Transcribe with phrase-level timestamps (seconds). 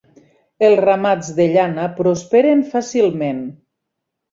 [0.67, 3.47] Els ramats de llana prosperen fàcilment.